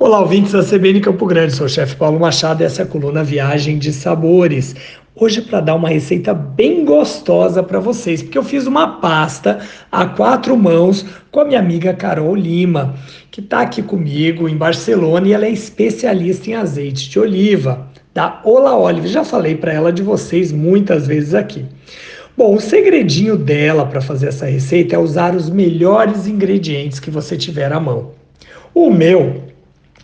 Olá, 0.00 0.20
ouvintes 0.20 0.52
da 0.52 0.62
CBN 0.62 1.00
Campo 1.00 1.26
Grande, 1.26 1.52
sou 1.52 1.66
o 1.66 1.68
chefe 1.68 1.96
Paulo 1.96 2.20
Machado 2.20 2.62
e 2.62 2.64
essa 2.64 2.82
é 2.82 2.84
a 2.84 2.88
coluna 2.88 3.24
Viagem 3.24 3.78
de 3.78 3.92
Sabores. 3.92 4.76
Hoje 5.12 5.42
para 5.42 5.60
dar 5.60 5.74
uma 5.74 5.88
receita 5.88 6.32
bem 6.32 6.84
gostosa 6.84 7.64
para 7.64 7.80
vocês, 7.80 8.22
porque 8.22 8.38
eu 8.38 8.44
fiz 8.44 8.68
uma 8.68 9.00
pasta 9.00 9.58
a 9.90 10.06
quatro 10.06 10.56
mãos 10.56 11.04
com 11.32 11.40
a 11.40 11.44
minha 11.44 11.58
amiga 11.58 11.92
Carol 11.92 12.36
Lima, 12.36 12.94
que 13.28 13.40
está 13.40 13.62
aqui 13.62 13.82
comigo 13.82 14.48
em 14.48 14.56
Barcelona 14.56 15.26
e 15.26 15.32
ela 15.32 15.46
é 15.46 15.50
especialista 15.50 16.48
em 16.48 16.54
azeite 16.54 17.10
de 17.10 17.18
oliva, 17.18 17.88
da 18.14 18.40
Ola 18.44 18.76
Olive. 18.76 19.08
Já 19.08 19.24
falei 19.24 19.56
para 19.56 19.72
ela 19.72 19.92
de 19.92 20.04
vocês 20.04 20.52
muitas 20.52 21.08
vezes 21.08 21.34
aqui. 21.34 21.66
Bom, 22.36 22.54
o 22.54 22.60
segredinho 22.60 23.36
dela 23.36 23.84
para 23.84 24.00
fazer 24.00 24.28
essa 24.28 24.46
receita 24.46 24.94
é 24.94 24.98
usar 24.98 25.34
os 25.34 25.50
melhores 25.50 26.28
ingredientes 26.28 27.00
que 27.00 27.10
você 27.10 27.36
tiver 27.36 27.72
à 27.72 27.80
mão. 27.80 28.12
O 28.72 28.92
meu 28.92 29.47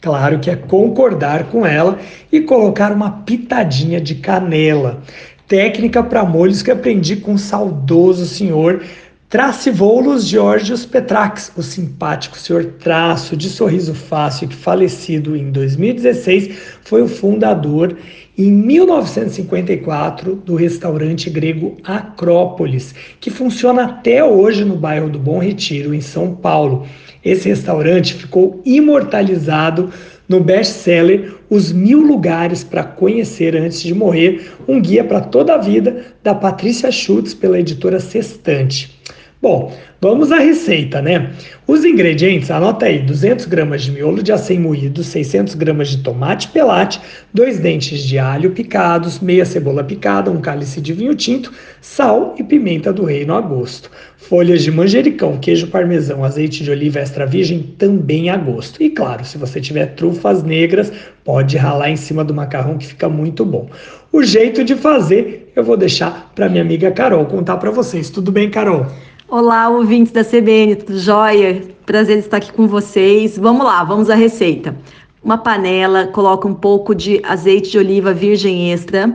Claro 0.00 0.38
que 0.38 0.50
é 0.50 0.56
concordar 0.56 1.44
com 1.44 1.66
ela 1.66 1.98
e 2.30 2.40
colocar 2.40 2.92
uma 2.92 3.10
pitadinha 3.10 4.00
de 4.00 4.14
canela. 4.16 5.02
Técnica 5.46 6.02
para 6.02 6.24
molhos 6.24 6.62
que 6.62 6.70
aprendi 6.70 7.16
com 7.16 7.34
o 7.34 7.38
saudoso 7.38 8.26
senhor 8.26 8.82
Tracivoulos 9.28 10.26
Georgios 10.26 10.86
Petrax, 10.86 11.52
o 11.54 11.62
simpático 11.62 12.38
senhor 12.38 12.64
Traço, 12.78 13.36
de 13.36 13.50
sorriso 13.50 13.92
fácil, 13.92 14.48
que 14.48 14.56
falecido 14.56 15.36
em 15.36 15.50
2016, 15.50 16.56
foi 16.80 17.02
o 17.02 17.08
fundador, 17.08 17.94
em 18.38 18.50
1954, 18.50 20.34
do 20.34 20.54
restaurante 20.54 21.28
grego 21.28 21.76
Acrópolis, 21.84 22.94
que 23.20 23.28
funciona 23.28 23.84
até 23.84 24.24
hoje 24.24 24.64
no 24.64 24.76
bairro 24.76 25.10
do 25.10 25.18
Bom 25.18 25.40
Retiro, 25.40 25.92
em 25.92 26.00
São 26.00 26.34
Paulo. 26.34 26.86
Esse 27.22 27.50
restaurante 27.50 28.14
ficou 28.14 28.62
imortalizado 28.64 29.92
no 30.26 30.40
best-seller 30.40 31.34
Os 31.50 31.70
Mil 31.70 32.00
Lugares 32.00 32.64
para 32.64 32.82
Conhecer 32.82 33.54
Antes 33.54 33.82
de 33.82 33.92
Morrer, 33.92 34.52
um 34.66 34.80
guia 34.80 35.04
para 35.04 35.20
toda 35.20 35.54
a 35.54 35.58
vida, 35.58 36.14
da 36.22 36.34
Patrícia 36.34 36.90
Schutz, 36.90 37.34
pela 37.34 37.60
editora 37.60 38.00
Sextante. 38.00 38.97
Bom, 39.40 39.72
vamos 40.00 40.32
à 40.32 40.38
receita, 40.40 41.00
né? 41.00 41.30
Os 41.64 41.84
ingredientes, 41.84 42.50
anota 42.50 42.86
aí, 42.86 42.98
200 42.98 43.44
gramas 43.44 43.82
de 43.82 43.92
miolo 43.92 44.20
de 44.20 44.32
acém 44.32 44.58
moído, 44.58 45.04
600 45.04 45.54
gramas 45.54 45.90
de 45.90 45.98
tomate 45.98 46.48
pelate, 46.48 47.00
dois 47.32 47.60
dentes 47.60 48.02
de 48.02 48.18
alho 48.18 48.50
picados, 48.50 49.20
meia 49.20 49.44
cebola 49.44 49.84
picada, 49.84 50.28
um 50.28 50.40
cálice 50.40 50.80
de 50.80 50.92
vinho 50.92 51.14
tinto, 51.14 51.52
sal 51.80 52.34
e 52.36 52.42
pimenta 52.42 52.92
do 52.92 53.04
reino 53.04 53.32
a 53.32 53.40
gosto. 53.40 53.92
Folhas 54.16 54.64
de 54.64 54.72
manjericão, 54.72 55.38
queijo 55.38 55.68
parmesão, 55.68 56.24
azeite 56.24 56.64
de 56.64 56.72
oliva 56.72 56.98
extra 56.98 57.24
virgem 57.24 57.62
também 57.78 58.30
a 58.30 58.36
gosto. 58.36 58.82
E 58.82 58.90
claro, 58.90 59.24
se 59.24 59.38
você 59.38 59.60
tiver 59.60 59.94
trufas 59.94 60.42
negras, 60.42 60.92
pode 61.22 61.56
ralar 61.56 61.90
em 61.90 61.96
cima 61.96 62.24
do 62.24 62.34
macarrão 62.34 62.76
que 62.76 62.88
fica 62.88 63.08
muito 63.08 63.44
bom. 63.44 63.70
O 64.10 64.20
jeito 64.20 64.64
de 64.64 64.74
fazer 64.74 65.52
eu 65.54 65.62
vou 65.62 65.76
deixar 65.76 66.32
para 66.34 66.48
minha 66.48 66.62
amiga 66.62 66.90
Carol 66.90 67.24
contar 67.26 67.56
para 67.58 67.70
vocês. 67.70 68.10
Tudo 68.10 68.32
bem, 68.32 68.50
Carol? 68.50 68.86
Olá, 69.30 69.68
ouvintes 69.68 70.10
da 70.10 70.24
CBN, 70.24 70.76
tudo 70.76 70.98
jóia? 70.98 71.62
Prazer 71.84 72.16
estar 72.16 72.38
aqui 72.38 72.50
com 72.50 72.66
vocês. 72.66 73.36
Vamos 73.36 73.62
lá, 73.62 73.84
vamos 73.84 74.08
à 74.08 74.14
receita. 74.14 74.74
Uma 75.22 75.36
panela, 75.36 76.06
coloca 76.06 76.48
um 76.48 76.54
pouco 76.54 76.94
de 76.94 77.20
azeite 77.22 77.72
de 77.72 77.76
oliva 77.76 78.14
virgem 78.14 78.72
extra. 78.72 79.14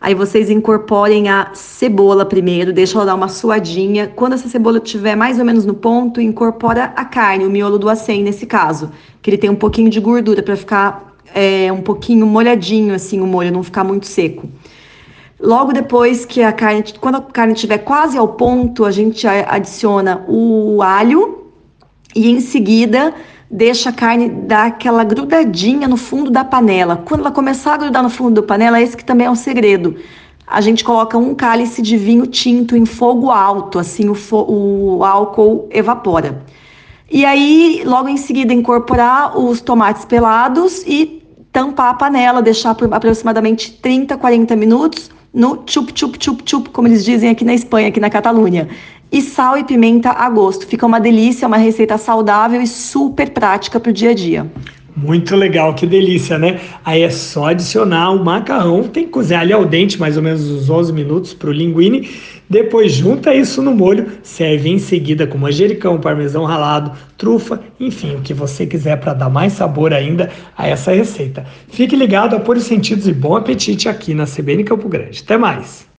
Aí 0.00 0.14
vocês 0.14 0.48
incorporem 0.48 1.28
a 1.28 1.50
cebola 1.52 2.24
primeiro, 2.24 2.72
deixa 2.72 2.96
ela 2.96 3.04
dar 3.04 3.14
uma 3.14 3.28
suadinha. 3.28 4.10
Quando 4.16 4.32
essa 4.32 4.48
cebola 4.48 4.78
estiver 4.78 5.14
mais 5.14 5.38
ou 5.38 5.44
menos 5.44 5.66
no 5.66 5.74
ponto, 5.74 6.22
incorpora 6.22 6.94
a 6.96 7.04
carne, 7.04 7.44
o 7.44 7.50
miolo 7.50 7.78
do 7.78 7.90
acém 7.90 8.22
nesse 8.22 8.46
caso, 8.46 8.90
que 9.20 9.28
ele 9.28 9.36
tem 9.36 9.50
um 9.50 9.54
pouquinho 9.54 9.90
de 9.90 10.00
gordura 10.00 10.42
para 10.42 10.56
ficar 10.56 11.14
é, 11.34 11.70
um 11.70 11.82
pouquinho 11.82 12.26
molhadinho 12.26 12.94
assim 12.94 13.20
o 13.20 13.26
molho, 13.26 13.52
não 13.52 13.62
ficar 13.62 13.84
muito 13.84 14.06
seco. 14.06 14.48
Logo 15.42 15.72
depois 15.72 16.26
que 16.26 16.42
a 16.42 16.52
carne, 16.52 16.84
quando 17.00 17.14
a 17.14 17.22
carne 17.22 17.54
estiver 17.54 17.78
quase 17.78 18.18
ao 18.18 18.28
ponto, 18.28 18.84
a 18.84 18.90
gente 18.90 19.26
adiciona 19.26 20.22
o 20.28 20.82
alho 20.82 21.46
e 22.14 22.30
em 22.30 22.40
seguida 22.40 23.14
deixa 23.50 23.88
a 23.88 23.92
carne 23.92 24.28
dar 24.28 24.66
aquela 24.66 25.02
grudadinha 25.02 25.88
no 25.88 25.96
fundo 25.96 26.30
da 26.30 26.44
panela. 26.44 27.02
Quando 27.06 27.20
ela 27.20 27.30
começar 27.30 27.74
a 27.74 27.76
grudar 27.78 28.02
no 28.02 28.10
fundo 28.10 28.42
da 28.42 28.46
panela, 28.46 28.82
esse 28.82 28.94
que 28.94 29.04
também 29.04 29.26
é 29.26 29.30
um 29.30 29.34
segredo. 29.34 29.96
A 30.46 30.60
gente 30.60 30.84
coloca 30.84 31.16
um 31.16 31.34
cálice 31.34 31.80
de 31.80 31.96
vinho 31.96 32.26
tinto 32.26 32.76
em 32.76 32.84
fogo 32.84 33.30
alto, 33.30 33.78
assim 33.78 34.10
o, 34.10 34.16
o 34.32 35.04
álcool 35.04 35.68
evapora. 35.70 36.44
E 37.10 37.24
aí, 37.24 37.82
logo 37.86 38.08
em 38.08 38.16
seguida, 38.18 38.52
incorporar 38.52 39.38
os 39.38 39.60
tomates 39.60 40.04
pelados 40.04 40.84
e 40.86 41.22
tampar 41.50 41.90
a 41.90 41.94
panela, 41.94 42.42
deixar 42.42 42.74
por 42.74 42.92
aproximadamente 42.92 43.72
30, 43.72 44.18
40 44.18 44.54
minutos 44.54 45.10
no 45.32 45.62
chup 45.66 45.92
chup 45.94 46.18
chup 46.18 46.42
chup, 46.44 46.70
como 46.70 46.88
eles 46.88 47.04
dizem 47.04 47.30
aqui 47.30 47.44
na 47.44 47.54
Espanha, 47.54 47.88
aqui 47.88 48.00
na 48.00 48.10
Catalunha. 48.10 48.68
E 49.12 49.20
sal 49.22 49.58
e 49.58 49.64
pimenta 49.64 50.10
a 50.10 50.28
gosto. 50.30 50.66
Fica 50.66 50.86
uma 50.86 51.00
delícia, 51.00 51.48
uma 51.48 51.56
receita 51.56 51.98
saudável 51.98 52.62
e 52.62 52.66
super 52.66 53.30
prática 53.30 53.80
para 53.80 53.90
o 53.90 53.92
dia 53.92 54.10
a 54.10 54.14
dia. 54.14 54.50
Muito 54.96 55.36
legal, 55.36 55.72
que 55.74 55.86
delícia, 55.86 56.36
né? 56.36 56.60
Aí 56.84 57.02
é 57.02 57.10
só 57.10 57.46
adicionar 57.46 58.10
o 58.10 58.24
macarrão, 58.24 58.82
tem 58.82 59.04
que 59.04 59.10
cozinhar 59.10 59.42
ali 59.42 59.52
ao 59.52 59.64
dente, 59.64 60.00
mais 60.00 60.16
ou 60.16 60.22
menos 60.22 60.48
uns 60.50 60.68
11 60.68 60.92
minutos 60.92 61.32
para 61.32 61.48
o 61.48 61.52
linguine. 61.52 62.10
Depois 62.48 62.92
junta 62.92 63.32
isso 63.32 63.62
no 63.62 63.72
molho, 63.72 64.08
serve 64.24 64.68
em 64.68 64.78
seguida 64.80 65.24
com 65.28 65.38
manjericão, 65.38 66.00
parmesão 66.00 66.44
ralado, 66.44 66.90
trufa, 67.16 67.60
enfim, 67.78 68.16
o 68.16 68.20
que 68.20 68.34
você 68.34 68.66
quiser 68.66 68.98
para 68.98 69.14
dar 69.14 69.30
mais 69.30 69.52
sabor 69.52 69.94
ainda 69.94 70.28
a 70.58 70.66
essa 70.66 70.92
receita. 70.92 71.46
Fique 71.68 71.94
ligado, 71.94 72.34
apure 72.34 72.58
os 72.58 72.64
sentidos 72.64 73.06
e 73.06 73.12
bom 73.12 73.36
apetite 73.36 73.88
aqui 73.88 74.12
na 74.12 74.26
CBN 74.26 74.64
Campo 74.64 74.88
Grande. 74.88 75.22
Até 75.24 75.38
mais! 75.38 75.88